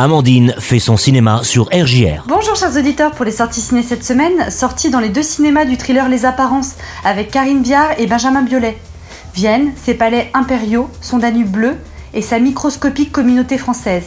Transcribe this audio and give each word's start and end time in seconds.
Amandine 0.00 0.54
fait 0.60 0.78
son 0.78 0.96
cinéma 0.96 1.40
sur 1.42 1.64
RJR. 1.72 2.22
Bonjour 2.28 2.54
chers 2.54 2.76
auditeurs, 2.76 3.10
pour 3.10 3.24
les 3.24 3.32
sorties 3.32 3.60
ciné 3.60 3.82
cette 3.82 4.04
semaine, 4.04 4.48
sorties 4.48 4.90
dans 4.90 5.00
les 5.00 5.08
deux 5.08 5.24
cinémas 5.24 5.64
du 5.64 5.76
thriller 5.76 6.08
Les 6.08 6.24
Apparences 6.24 6.74
avec 7.04 7.32
Karine 7.32 7.62
Biard 7.62 7.98
et 7.98 8.06
Benjamin 8.06 8.42
Biolay. 8.42 8.78
Vienne, 9.34 9.72
ses 9.74 9.94
palais 9.94 10.30
impériaux, 10.34 10.88
son 11.00 11.18
Danube 11.18 11.50
bleu 11.50 11.74
et 12.14 12.22
sa 12.22 12.38
microscopique 12.38 13.10
communauté 13.10 13.58
française. 13.58 14.04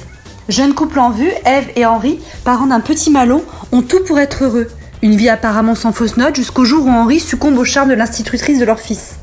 Jeune 0.48 0.74
couple 0.74 0.98
en 0.98 1.10
vue, 1.10 1.34
Eve 1.46 1.68
et 1.76 1.86
Henri, 1.86 2.22
parents 2.46 2.68
d'un 2.68 2.80
petit 2.80 3.12
malot, 3.12 3.44
ont 3.74 3.82
tout 3.82 4.02
pour 4.08 4.18
être 4.18 4.46
heureux. 4.46 4.70
Une 5.02 5.18
vie 5.18 5.28
apparemment 5.28 5.76
sans 5.76 5.92
fausse 5.92 6.16
note 6.16 6.38
jusqu'au 6.38 6.64
jour 6.64 6.86
où 6.86 6.90
Henri 6.90 7.20
succombe 7.20 7.58
au 7.58 7.66
charme 7.66 7.90
de 7.90 7.96
l'institutrice 7.96 8.60
de 8.60 8.66
leur 8.66 8.80
fils. 8.80 9.18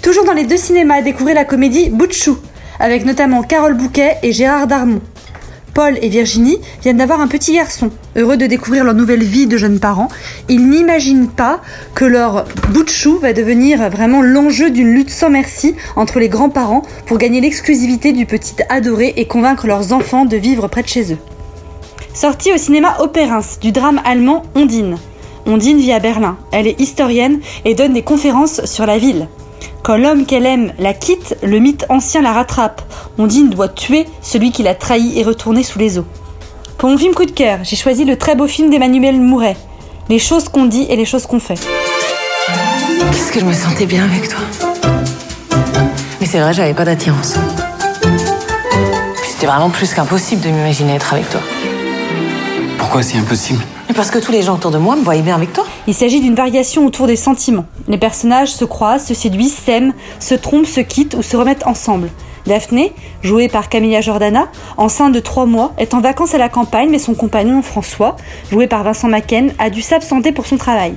Toujours 0.00 0.24
dans 0.24 0.32
les 0.32 0.46
deux 0.46 0.56
cinémas, 0.56 1.02
découvrez 1.02 1.34
la 1.34 1.44
comédie 1.44 1.90
Boutchou, 1.90 2.38
avec 2.78 3.04
notamment 3.04 3.42
Carole 3.42 3.74
Bouquet 3.74 4.16
et 4.22 4.32
Gérard 4.32 4.66
Darmon. 4.66 5.02
Paul 5.80 5.98
et 6.02 6.10
Virginie 6.10 6.58
viennent 6.82 6.98
d'avoir 6.98 7.22
un 7.22 7.26
petit 7.26 7.54
garçon. 7.54 7.88
Heureux 8.14 8.36
de 8.36 8.44
découvrir 8.44 8.84
leur 8.84 8.92
nouvelle 8.92 9.22
vie 9.22 9.46
de 9.46 9.56
jeunes 9.56 9.80
parents, 9.80 10.10
ils 10.50 10.68
n'imaginent 10.68 11.30
pas 11.30 11.62
que 11.94 12.04
leur 12.04 12.44
bout 12.68 12.84
de 12.84 12.90
chou 12.90 13.18
va 13.18 13.32
devenir 13.32 13.88
vraiment 13.88 14.20
l'enjeu 14.20 14.70
d'une 14.70 14.92
lutte 14.92 15.08
sans 15.08 15.30
merci 15.30 15.74
entre 15.96 16.18
les 16.18 16.28
grands-parents 16.28 16.82
pour 17.06 17.16
gagner 17.16 17.40
l'exclusivité 17.40 18.12
du 18.12 18.26
petit 18.26 18.56
adoré 18.68 19.14
et 19.16 19.24
convaincre 19.24 19.66
leurs 19.66 19.94
enfants 19.94 20.26
de 20.26 20.36
vivre 20.36 20.68
près 20.68 20.82
de 20.82 20.88
chez 20.88 21.14
eux. 21.14 21.18
Sortie 22.12 22.52
au 22.52 22.58
cinéma 22.58 22.96
Opérins 23.00 23.56
du 23.62 23.72
drame 23.72 24.02
allemand 24.04 24.42
Ondine. 24.54 24.98
Ondine 25.46 25.78
vit 25.78 25.92
à 25.92 25.98
Berlin. 25.98 26.36
Elle 26.52 26.66
est 26.66 26.78
historienne 26.78 27.40
et 27.64 27.74
donne 27.74 27.94
des 27.94 28.02
conférences 28.02 28.66
sur 28.66 28.84
la 28.84 28.98
ville. 28.98 29.28
Quand 29.82 29.96
l'homme 29.96 30.26
qu'elle 30.26 30.46
aime 30.46 30.72
la 30.78 30.94
quitte, 30.94 31.36
le 31.42 31.58
mythe 31.58 31.86
ancien 31.88 32.22
la 32.22 32.32
rattrape. 32.32 32.82
Ondine 33.18 33.50
doit 33.50 33.68
tuer 33.68 34.06
celui 34.22 34.52
qui 34.52 34.62
l'a 34.62 34.74
trahi 34.74 35.18
et 35.18 35.22
retourner 35.22 35.62
sous 35.62 35.78
les 35.78 35.98
eaux. 35.98 36.06
Pour 36.78 36.88
mon 36.88 36.96
film 36.96 37.14
coup 37.14 37.26
de 37.26 37.30
cœur, 37.30 37.58
j'ai 37.62 37.76
choisi 37.76 38.04
le 38.04 38.16
très 38.16 38.34
beau 38.34 38.46
film 38.46 38.70
d'Emmanuel 38.70 39.20
Mouret. 39.20 39.56
Les 40.08 40.18
choses 40.18 40.48
qu'on 40.48 40.64
dit 40.64 40.86
et 40.88 40.96
les 40.96 41.04
choses 41.04 41.26
qu'on 41.26 41.40
fait. 41.40 41.58
Qu'est-ce 43.12 43.32
que 43.32 43.40
je 43.40 43.44
me 43.44 43.52
sentais 43.52 43.86
bien 43.86 44.04
avec 44.04 44.28
toi? 44.28 44.40
Mais 46.20 46.26
c'est 46.26 46.40
vrai, 46.40 46.52
j'avais 46.52 46.74
pas 46.74 46.84
d'attirance. 46.84 47.34
C'était 49.24 49.46
vraiment 49.46 49.70
plus 49.70 49.92
qu'impossible 49.94 50.42
de 50.42 50.48
m'imaginer 50.48 50.94
être 50.94 51.14
avec 51.14 51.28
toi. 51.30 51.40
Pourquoi 52.78 53.02
c'est 53.02 53.18
impossible? 53.18 53.62
Parce 53.94 54.10
que 54.10 54.18
tous 54.18 54.32
les 54.32 54.42
gens 54.42 54.54
autour 54.54 54.70
de 54.70 54.78
moi 54.78 54.96
me 54.96 55.02
voyaient 55.02 55.22
bien 55.22 55.34
avec 55.34 55.52
toi. 55.52 55.64
Il 55.86 55.94
s'agit 55.94 56.20
d'une 56.20 56.34
variation 56.34 56.86
autour 56.86 57.06
des 57.06 57.16
sentiments. 57.16 57.66
Les 57.88 57.98
personnages 57.98 58.52
se 58.52 58.64
croisent, 58.64 59.04
se 59.04 59.14
séduisent, 59.14 59.54
s'aiment, 59.54 59.92
se 60.20 60.34
trompent, 60.34 60.66
se 60.66 60.80
quittent 60.80 61.14
ou 61.14 61.22
se 61.22 61.36
remettent 61.36 61.66
ensemble. 61.66 62.08
Daphné, 62.46 62.92
jouée 63.22 63.48
par 63.48 63.68
Camilla 63.68 64.00
Jordana, 64.00 64.48
enceinte 64.76 65.12
de 65.12 65.20
trois 65.20 65.44
mois, 65.44 65.74
est 65.76 65.92
en 65.92 66.00
vacances 66.00 66.34
à 66.34 66.38
la 66.38 66.48
campagne, 66.48 66.88
mais 66.88 66.98
son 66.98 67.14
compagnon 67.14 67.62
François, 67.62 68.16
joué 68.50 68.66
par 68.66 68.82
Vincent 68.84 69.08
Macken, 69.08 69.52
a 69.58 69.70
dû 69.70 69.82
s'absenter 69.82 70.32
pour 70.32 70.46
son 70.46 70.56
travail. 70.56 70.94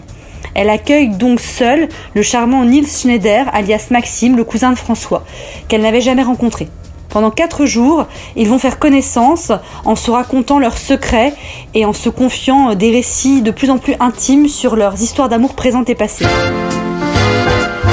Elle 0.56 0.70
accueille 0.70 1.10
donc 1.10 1.40
seule 1.40 1.90
le 2.14 2.22
charmant 2.22 2.64
Nils 2.64 2.88
Schneider, 2.88 3.46
alias 3.54 3.88
Maxime, 3.90 4.38
le 4.38 4.44
cousin 4.44 4.72
de 4.72 4.78
François, 4.78 5.26
qu'elle 5.68 5.82
n'avait 5.82 6.02
jamais 6.02 6.24
rencontré. 6.24 6.70
Pendant 7.14 7.30
quatre 7.30 7.68
jours, 7.68 8.08
ils 8.36 8.50
vont 8.50 8.58
faire 8.58 8.80
connaissance 8.80 9.52
en 9.86 9.96
se 9.96 10.10
racontant 10.10 10.58
leurs 10.58 10.80
secrets 10.80 11.34
et 11.76 11.86
en 11.86 11.94
se 11.94 12.10
confiant 12.10 12.74
des 12.74 12.90
récits 12.90 13.44
de 13.44 13.52
plus 13.52 13.70
en 13.70 13.78
plus 13.78 13.94
intimes 14.00 14.48
sur 14.48 14.76
leurs 14.76 15.00
histoires 15.00 15.30
d'amour 15.30 15.54
présentes 15.54 15.92
et 15.92 15.96
passées. 15.96 16.26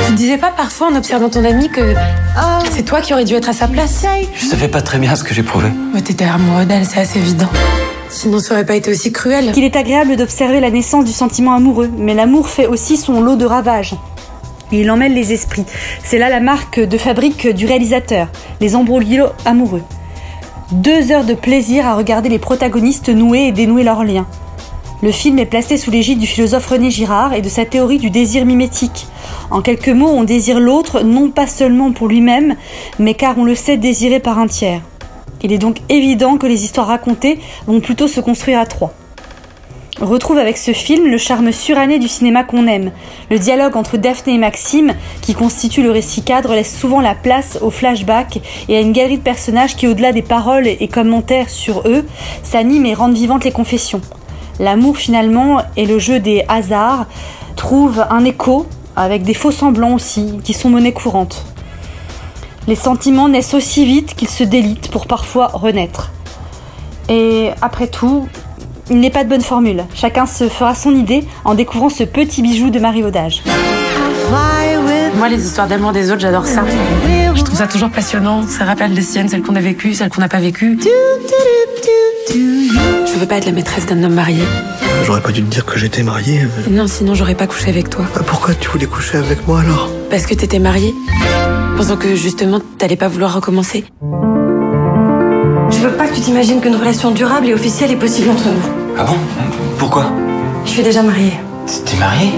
Tu 0.07 0.13
disais 0.15 0.39
pas 0.39 0.51
parfois 0.51 0.89
en 0.89 0.97
observant 0.97 1.29
ton 1.29 1.45
ami 1.45 1.69
que 1.69 1.95
c'est 2.71 2.83
toi 2.83 3.03
qui 3.03 3.13
aurais 3.13 3.27
dû 3.27 3.35
être 3.35 3.51
à 3.51 3.53
sa 3.53 3.69
place 3.69 4.07
Je 4.35 4.47
savais 4.47 4.69
pas 4.69 4.81
très 4.81 4.99
bien 4.99 5.15
ce 5.15 5.23
que 5.23 5.35
j'éprouvais. 5.35 5.71
Mais 5.93 6.01
t'étais 6.01 6.25
amoureux 6.25 6.65
d'elle, 6.65 6.87
c'est 6.87 7.01
assez 7.01 7.19
évident. 7.19 7.49
Sinon, 8.09 8.39
ça 8.39 8.55
aurait 8.55 8.67
pas 8.67 8.75
été 8.75 8.91
aussi 8.91 9.13
cruel. 9.13 9.53
Qu'il 9.53 9.65
est 9.65 9.77
agréable 9.77 10.17
d'observer 10.17 10.61
la 10.61 10.71
naissance 10.71 11.05
du 11.05 11.13
sentiment 11.13 11.55
amoureux, 11.55 11.91
mais 11.99 12.15
l'amour 12.15 12.49
fait 12.49 12.67
aussi 12.67 12.97
son 12.97 13.21
lot 13.21 13.37
de 13.37 13.45
ravages. 13.45 13.95
Et 14.73 14.81
il 14.81 14.91
emmêle 14.91 15.15
les 15.15 15.33
esprits. 15.33 15.65
C'est 16.03 16.19
là 16.19 16.29
la 16.29 16.41
marque 16.41 16.81
de 16.81 16.99
fabrique 16.99 17.49
du 17.49 17.67
réalisateur, 17.67 18.29
les 18.61 18.77
embroglios 18.77 19.29
amoureux. 19.45 19.83
Deux 20.73 21.11
heures 21.11 21.25
de 21.25 21.35
plaisir 21.35 21.87
à 21.87 21.97
regarder 21.97 22.29
les 22.29 22.39
protagonistes 22.39 23.09
nouer 23.09 23.47
et 23.47 23.53
dénouer 23.53 23.83
leurs 23.83 24.05
liens. 24.05 24.27
Le 25.03 25.13
film 25.13 25.39
est 25.39 25.47
placé 25.47 25.79
sous 25.79 25.91
l'égide 25.91 26.19
du 26.19 26.27
philosophe 26.27 26.67
René 26.67 26.91
Girard 26.91 27.33
et 27.33 27.41
de 27.41 27.49
sa 27.49 27.65
théorie 27.65 27.99
du 27.99 28.11
désir 28.11 28.45
mimétique. 28.45 29.07
En 29.51 29.63
quelques 29.63 29.89
mots, 29.89 30.11
on 30.11 30.25
désire 30.25 30.61
l'autre 30.61 31.01
non 31.01 31.31
pas 31.31 31.47
seulement 31.47 31.91
pour 31.91 32.07
lui-même, 32.07 32.55
mais 32.99 33.15
car 33.15 33.39
on 33.39 33.45
le 33.45 33.55
sait 33.55 33.79
désiré 33.79 34.21
par 34.21 34.39
un 34.39 34.47
tiers. 34.47 34.83
Il 35.43 35.53
est 35.53 35.59
donc 35.59 35.79
évident 35.89 36.37
que 36.37 36.47
les 36.47 36.65
histoires 36.65 36.89
racontées 36.89 37.41
vont 37.67 37.81
plutôt 37.81 38.09
se 38.09 38.21
construire 38.21 38.61
à 38.61 38.67
trois 38.67 38.93
retrouve 40.01 40.39
avec 40.39 40.57
ce 40.57 40.73
film 40.73 41.07
le 41.07 41.19
charme 41.19 41.53
suranné 41.53 41.99
du 41.99 42.09
cinéma 42.09 42.45
qu'on 42.45 42.67
aime. 42.67 42.93
Le 43.31 43.39
dialogue 43.39 43.77
entre 43.77 43.97
Daphné 43.97 44.35
et 44.35 44.39
Maxime, 44.39 44.95
qui 45.21 45.35
constitue 45.35 45.83
le 45.83 45.91
récit 45.91 46.23
cadre, 46.23 46.55
laisse 46.55 46.77
souvent 46.77 47.01
la 47.01 47.15
place 47.15 47.59
au 47.61 47.71
flashback 47.71 48.41
et 48.69 48.77
à 48.77 48.81
une 48.81 48.93
galerie 48.93 49.19
de 49.19 49.23
personnages 49.23 49.77
qui, 49.77 49.87
au-delà 49.87 50.13
des 50.13 50.23
paroles 50.23 50.67
et 50.67 50.89
commentaires 50.89 51.51
sur 51.51 51.83
eux, 51.87 52.07
s'animent 52.43 52.87
et 52.87 52.95
rendent 52.95 53.15
vivantes 53.15 53.45
les 53.45 53.53
confessions. 53.53 54.01
L'amour 54.59 54.97
finalement 54.97 55.63
et 55.77 55.87
le 55.87 55.99
jeu 55.99 56.21
des 56.21 56.45
hasards 56.49 57.07
trouvent 57.57 58.05
un 58.11 58.25
écho 58.25 58.67
avec 58.97 59.23
des 59.23 59.35
faux 59.35 59.53
semblants 59.53 59.95
aussi, 59.95 60.39
qui 60.45 60.53
sont 60.53 60.71
monnaie 60.71 60.93
courante. 60.93 61.47
Les 62.67 62.75
sentiments 62.75 63.29
naissent 63.29 63.55
aussi 63.55 63.85
vite 63.85 64.15
qu'ils 64.15 64.29
se 64.29 64.45
délitent 64.45 64.91
pour 64.91 65.07
parfois 65.07 65.49
renaître. 65.49 66.13
Et 67.09 67.51
après 67.63 67.89
tout, 67.89 68.29
il 68.91 69.01
n'est 69.01 69.11
pas 69.11 69.25
de 69.25 69.29
bonne 69.29 69.41
formule. 69.41 69.85
Chacun 69.95 70.27
se 70.27 70.49
fera 70.49 70.75
son 70.75 70.95
idée 70.95 71.25
en 71.45 71.55
découvrant 71.55 71.89
ce 71.89 72.05
petit 72.05 72.43
bijou 72.43 72.71
de 72.71 72.79
marivaudage. 72.81 73.43
Moi, 75.17 75.29
les 75.29 75.45
histoires 75.45 75.67
d'amour 75.67 75.93
des 75.93 76.11
autres, 76.11 76.21
j'adore 76.21 76.47
ça. 76.47 76.63
Je 77.35 77.43
trouve 77.43 77.57
ça 77.57 77.67
toujours 77.67 77.91
passionnant. 77.91 78.47
Ça 78.47 78.65
rappelle 78.65 78.93
les 78.95 79.03
siennes, 79.03 79.29
celles 79.29 79.43
qu'on 79.43 79.57
a 79.57 79.61
vécues, 79.61 79.95
celles 79.95 80.09
qu'on 80.11 80.21
n'a 80.21 80.29
pas 80.29 80.41
vécues. 80.41 80.79
Je 82.33 83.19
veux 83.19 83.27
pas 83.27 83.37
être 83.37 83.47
la 83.47 83.53
maîtresse 83.53 83.87
d'un 83.87 84.03
homme 84.03 84.15
marié. 84.15 84.43
J'aurais 85.05 85.21
pas 85.21 85.33
dû 85.33 85.43
te 85.43 85.51
dire 85.51 85.67
que 85.67 85.79
j'étais 85.79 86.03
mariée. 86.03 86.43
Non, 86.71 86.87
sinon 86.87 87.15
j'aurais 87.15 87.35
pas 87.35 87.47
couché 87.47 87.69
avec 87.69 87.91
toi. 87.91 88.05
Bah, 88.15 88.23
pourquoi 88.27 88.55
tu 88.55 88.69
voulais 88.71 88.87
coucher 88.87 89.19
avec 89.19 89.47
moi 89.47 89.61
alors? 89.61 89.91
Parce 90.11 90.27
que 90.27 90.35
t'étais 90.35 90.59
mariée. 90.59 90.95
Pensant 91.77 91.97
que 91.97 92.15
justement, 92.15 92.61
t'allais 92.79 92.97
pas 92.97 93.09
vouloir 93.09 93.35
recommencer. 93.35 93.85
Je 95.71 95.79
veux 95.79 95.93
pas 95.93 96.07
que 96.09 96.15
tu 96.15 96.21
t'imagines 96.21 96.61
qu'une 96.61 96.77
relation 96.77 97.11
durable 97.11 97.49
et 97.49 97.55
officielle 97.55 97.91
est 97.91 97.97
possible 97.97 98.31
entre 98.31 98.49
nous. 98.49 98.80
Ah 99.01 99.05
bon 99.05 99.17
Pourquoi 99.79 100.13
Je 100.67 100.71
suis 100.73 100.83
déjà 100.83 101.03
mariée. 101.03 101.33
T'es 101.87 101.97
mariée 101.97 102.33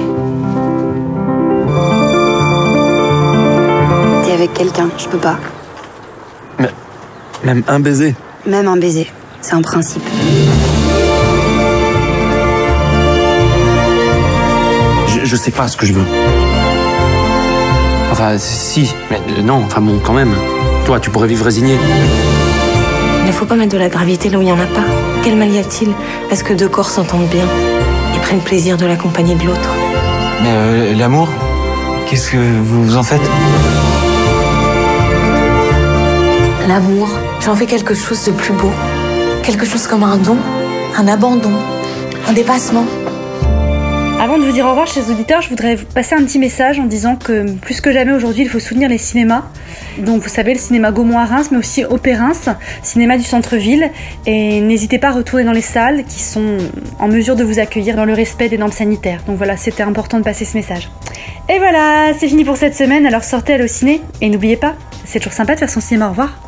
T'es 4.25 4.33
avec 4.33 4.55
quelqu'un, 4.55 4.89
je 4.97 5.09
peux 5.09 5.19
pas. 5.19 5.39
Mais 6.61 6.71
même 7.43 7.65
un 7.67 7.81
baiser. 7.81 8.15
Même 8.47 8.69
un 8.69 8.77
baiser, 8.77 9.11
c'est 9.41 9.55
un 9.55 9.63
principe. 9.63 10.05
Je, 15.09 15.25
je 15.25 15.37
sais 15.37 15.51
pas 15.51 15.67
ce 15.67 15.77
que 15.77 15.85
je 15.85 15.95
veux. 15.95 16.07
Enfin, 18.13 18.37
si, 18.39 18.95
mais 19.11 19.21
euh, 19.37 19.43
non, 19.43 19.63
enfin 19.67 19.81
bon, 19.81 19.99
quand 19.99 20.13
même. 20.13 20.33
Toi, 20.85 21.01
tu 21.01 21.11
pourrais 21.11 21.27
vivre 21.27 21.45
résigné. 21.45 21.77
Il 23.23 23.27
ne 23.27 23.33
faut 23.33 23.47
pas 23.47 23.57
mettre 23.57 23.73
de 23.73 23.79
la 23.79 23.89
gravité 23.89 24.29
là 24.31 24.39
où 24.39 24.43
il 24.43 24.45
n'y 24.45 24.53
en 24.53 24.61
a 24.61 24.67
pas. 24.67 25.12
Quel 25.23 25.37
mal 25.37 25.53
y 25.53 25.59
a-t-il 25.59 25.93
à 26.31 26.37
ce 26.37 26.43
que 26.43 26.53
deux 26.53 26.69
corps 26.69 26.91
s'entendent 26.91 27.29
bien 27.29 27.45
et 28.15 28.19
prennent 28.19 28.41
plaisir 28.41 28.77
de 28.77 28.87
la 28.87 28.97
compagnie 28.97 29.37
de 29.37 29.45
l'autre 29.45 29.71
Mais 30.43 30.49
euh, 30.51 30.95
l'amour 30.95 31.29
Qu'est-ce 32.07 32.33
que 32.33 32.37
vous 32.37 32.85
vous 32.85 32.97
en 32.97 33.03
faites? 33.03 33.23
L'amour, 36.69 37.09
j'en 37.41 37.55
fais 37.55 37.67
quelque 37.67 37.95
chose 37.95 38.25
de 38.25 38.33
plus 38.33 38.53
beau. 38.53 38.71
Quelque 39.43 39.65
chose 39.65 39.87
comme 39.87 40.03
un 40.03 40.17
don, 40.17 40.37
un 40.97 41.07
abandon, 41.07 41.53
un 42.29 42.33
dépassement. 42.33 42.85
Avant 44.23 44.39
de 44.39 44.45
vous 44.45 44.53
dire 44.53 44.67
au 44.67 44.71
revoir, 44.71 44.87
chers 44.87 45.11
auditeurs, 45.11 45.43
je 45.43 45.49
voudrais 45.49 45.75
vous 45.75 45.85
passer 45.85 46.15
un 46.15 46.25
petit 46.25 46.39
message 46.39 46.79
en 46.79 46.85
disant 46.85 47.17
que 47.17 47.51
plus 47.57 47.81
que 47.81 47.91
jamais 47.91 48.13
aujourd'hui, 48.13 48.45
il 48.45 48.49
faut 48.49 48.61
soutenir 48.61 48.89
les 48.89 48.97
cinémas. 48.97 49.43
Donc, 49.99 50.23
vous 50.23 50.29
savez, 50.29 50.53
le 50.55 50.61
cinéma 50.61 50.93
Gaumont 50.93 51.19
à 51.19 51.25
Reims, 51.25 51.49
mais 51.51 51.59
aussi 51.59 51.85
Opérins, 51.85 52.31
cinéma 52.85 53.17
du 53.17 53.25
centre-ville. 53.25 53.91
Et 54.25 54.61
n'hésitez 54.61 55.01
pas 55.01 55.09
à 55.09 55.11
retourner 55.11 55.43
dans 55.43 55.51
les 55.51 55.61
salles 55.61 56.05
qui 56.05 56.23
sont 56.23 56.59
en 57.01 57.09
mesure 57.09 57.35
de 57.35 57.43
vous 57.43 57.59
accueillir 57.59 57.97
dans 57.97 58.05
le 58.05 58.13
respect 58.13 58.49
des 58.49 58.59
normes 58.59 58.71
sanitaires. 58.71 59.25
Donc 59.27 59.39
voilà, 59.39 59.57
c'était 59.57 59.83
important 59.83 60.19
de 60.19 60.23
passer 60.23 60.45
ce 60.45 60.57
message. 60.57 60.89
Et 61.49 61.59
voilà, 61.59 62.13
c'est 62.17 62.29
fini 62.29 62.45
pour 62.45 62.57
cette 62.57 62.77
semaine, 62.77 63.05
alors 63.07 63.25
sortez 63.25 63.61
à 63.61 63.65
au 63.65 63.67
ciné. 63.67 64.03
Et 64.21 64.29
n'oubliez 64.29 64.57
pas, 64.57 64.77
c'est 65.05 65.19
toujours 65.19 65.33
sympa 65.33 65.55
de 65.55 65.59
faire 65.59 65.71
son 65.71 65.81
cinéma. 65.81 66.07
Au 66.07 66.11
revoir. 66.11 66.39